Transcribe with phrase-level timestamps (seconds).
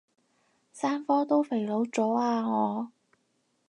[0.71, 2.91] 三科都肥佬咗啊我